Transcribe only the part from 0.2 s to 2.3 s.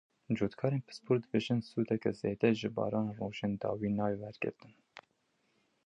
Cotkarên pispor dibêjin sûdeke